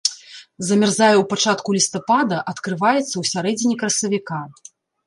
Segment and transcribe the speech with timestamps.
[0.69, 4.45] Замярзае ў пачатку лістапада, адкрываецца ў сярэдзіне красавіка.